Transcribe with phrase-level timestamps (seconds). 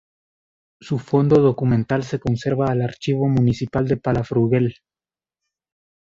[0.81, 4.73] Su fondo documental se conserva al Archivo Municipal de Palafrugell.